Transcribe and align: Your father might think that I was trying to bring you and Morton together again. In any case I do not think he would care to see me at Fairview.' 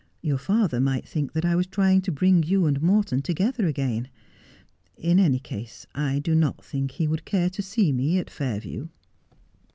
Your 0.23 0.39
father 0.39 0.79
might 0.81 1.07
think 1.07 1.33
that 1.33 1.45
I 1.45 1.55
was 1.55 1.67
trying 1.67 2.01
to 2.01 2.11
bring 2.11 2.41
you 2.41 2.65
and 2.65 2.81
Morton 2.81 3.21
together 3.21 3.67
again. 3.67 4.09
In 4.97 5.19
any 5.19 5.37
case 5.37 5.85
I 5.93 6.17
do 6.17 6.33
not 6.33 6.65
think 6.65 6.89
he 6.93 7.05
would 7.07 7.23
care 7.23 7.51
to 7.51 7.61
see 7.61 7.91
me 7.93 8.17
at 8.17 8.27
Fairview.' 8.27 8.87